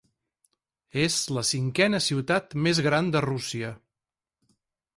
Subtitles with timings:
[1.01, 3.73] És la cinquena ciutat més gran de Rússia.